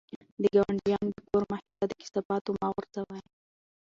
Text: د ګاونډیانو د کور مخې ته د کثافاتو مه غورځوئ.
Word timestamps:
د 0.41 0.43
ګاونډیانو 0.55 1.09
د 1.15 1.19
کور 1.29 1.43
مخې 1.51 1.71
ته 1.79 1.85
د 1.89 1.93
کثافاتو 2.01 2.49
مه 2.59 2.67
غورځوئ. 2.73 3.21